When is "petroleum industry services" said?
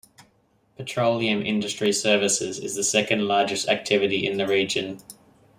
0.77-2.57